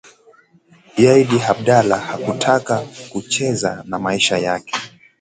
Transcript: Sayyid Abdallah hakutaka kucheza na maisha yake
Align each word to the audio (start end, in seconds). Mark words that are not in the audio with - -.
Sayyid 0.95 1.31
Abdallah 1.53 2.01
hakutaka 2.09 2.75
kucheza 3.11 3.71
na 3.89 3.99
maisha 3.99 4.37
yake 4.37 4.73